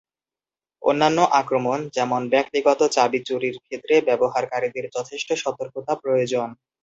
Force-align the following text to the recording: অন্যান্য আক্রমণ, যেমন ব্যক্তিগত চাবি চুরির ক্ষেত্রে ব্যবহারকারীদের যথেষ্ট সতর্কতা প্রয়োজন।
অন্যান্য 0.83 1.19
আক্রমণ, 1.33 1.79
যেমন 1.89 2.21
ব্যক্তিগত 2.29 2.79
চাবি 2.91 3.19
চুরির 3.27 3.55
ক্ষেত্রে 3.59 3.95
ব্যবহারকারীদের 4.07 4.85
যথেষ্ট 4.95 5.29
সতর্কতা 5.43 5.93
প্রয়োজন। 5.95 6.47